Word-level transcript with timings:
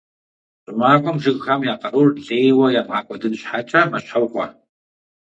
Щӏымахуэм 0.63 1.17
жыгхэм 1.23 1.61
я 1.73 1.75
къарур 1.81 2.09
лейуэ 2.25 2.67
ямыгъэкӏуэдын 2.79 3.33
щхьэкӏэ 3.39 3.81
«мэщхьэукъуэ». 3.89 4.45